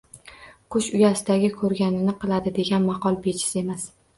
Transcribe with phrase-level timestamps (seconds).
[0.75, 3.89] ”Qush uyasidagi ko‘rganini qiladi’’, degan maqol bejiz emas